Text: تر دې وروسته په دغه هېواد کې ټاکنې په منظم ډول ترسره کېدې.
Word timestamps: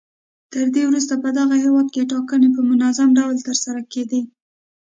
تر 0.53 0.65
دې 0.75 0.83
وروسته 0.87 1.13
په 1.23 1.29
دغه 1.39 1.55
هېواد 1.65 1.87
کې 1.93 2.09
ټاکنې 2.11 2.49
په 2.55 2.61
منظم 2.69 3.09
ډول 3.17 3.35
ترسره 3.47 3.81
کېدې. 3.93 4.21